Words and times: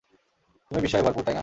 তুমি 0.71 0.79
বিস্ময়ে 0.81 1.03
ভরপুর, 1.03 1.23
তাইনা? 1.23 1.39